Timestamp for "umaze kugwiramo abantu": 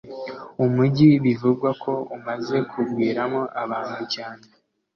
2.15-4.01